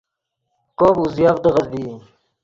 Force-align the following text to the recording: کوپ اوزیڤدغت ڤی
کوپ 0.77 0.95
اوزیڤدغت 1.01 1.65
ڤی 1.71 1.85